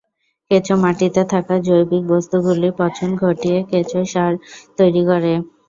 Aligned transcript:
কেঁচো 0.51 0.73
মাটিতে 0.83 1.21
থাকা 1.33 1.55
জৈবিক 1.65 2.03
বস্তুগুলি 2.11 2.67
পচন 2.79 3.09
ঘটিয়ে 3.23 3.59
কেঁচো 3.71 3.99
সার 4.11 4.33
তৈরী 4.77 5.01
করে। 5.09 5.33